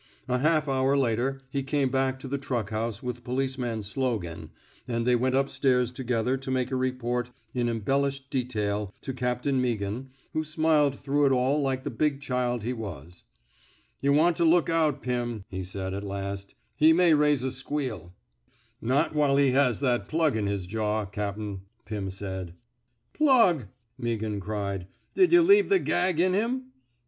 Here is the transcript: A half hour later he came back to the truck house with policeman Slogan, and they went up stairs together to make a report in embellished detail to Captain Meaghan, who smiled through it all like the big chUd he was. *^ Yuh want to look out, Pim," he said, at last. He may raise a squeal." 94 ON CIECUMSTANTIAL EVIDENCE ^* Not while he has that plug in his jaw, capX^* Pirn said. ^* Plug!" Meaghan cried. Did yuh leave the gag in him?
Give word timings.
A 0.27 0.39
half 0.39 0.67
hour 0.67 0.97
later 0.97 1.41
he 1.51 1.61
came 1.61 1.91
back 1.91 2.19
to 2.21 2.27
the 2.27 2.39
truck 2.39 2.71
house 2.71 3.03
with 3.03 3.23
policeman 3.23 3.83
Slogan, 3.83 4.49
and 4.87 5.05
they 5.05 5.15
went 5.15 5.35
up 5.35 5.47
stairs 5.47 5.91
together 5.91 6.37
to 6.37 6.49
make 6.49 6.71
a 6.71 6.75
report 6.75 7.29
in 7.53 7.69
embellished 7.69 8.31
detail 8.31 8.91
to 9.01 9.13
Captain 9.13 9.61
Meaghan, 9.61 10.07
who 10.33 10.43
smiled 10.43 10.97
through 10.97 11.27
it 11.27 11.31
all 11.31 11.61
like 11.61 11.83
the 11.83 11.91
big 11.91 12.19
chUd 12.19 12.63
he 12.63 12.73
was. 12.73 13.25
*^ 13.43 13.43
Yuh 14.01 14.11
want 14.11 14.35
to 14.37 14.43
look 14.43 14.71
out, 14.71 15.03
Pim," 15.03 15.45
he 15.49 15.63
said, 15.63 15.93
at 15.93 16.03
last. 16.03 16.55
He 16.75 16.93
may 16.93 17.13
raise 17.13 17.43
a 17.43 17.51
squeal." 17.51 18.11
94 18.81 18.81
ON 18.81 18.87
CIECUMSTANTIAL 18.87 18.87
EVIDENCE 18.87 19.13
^* 19.13 19.13
Not 19.13 19.15
while 19.15 19.37
he 19.37 19.51
has 19.51 19.79
that 19.81 20.07
plug 20.07 20.35
in 20.35 20.47
his 20.47 20.65
jaw, 20.65 21.05
capX^* 21.05 21.59
Pirn 21.85 22.09
said. 22.09 22.47
^* 22.47 22.53
Plug!" 23.13 23.67
Meaghan 24.01 24.41
cried. 24.41 24.87
Did 25.13 25.31
yuh 25.31 25.43
leave 25.43 25.69
the 25.69 25.77
gag 25.77 26.19
in 26.19 26.33
him? 26.33 26.71